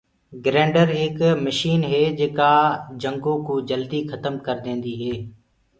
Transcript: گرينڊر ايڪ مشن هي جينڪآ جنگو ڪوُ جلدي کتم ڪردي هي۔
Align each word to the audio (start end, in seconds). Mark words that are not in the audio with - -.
گرينڊر 0.45 0.87
ايڪ 0.99 1.17
مشن 1.43 1.79
هي 1.91 2.01
جينڪآ 2.21 2.51
جنگو 3.01 3.35
ڪوُ 3.47 3.55
جلدي 3.69 4.01
کتم 4.11 4.33
ڪردي 4.47 4.93
هي۔ 5.01 5.13